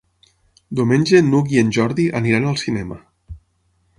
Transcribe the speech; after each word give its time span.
Diumenge 0.79 1.19
n'Hug 1.27 1.53
i 1.57 1.61
en 1.63 1.69
Jordi 1.77 2.07
aniran 2.21 2.49
al 2.53 2.59
cinema. 2.65 3.01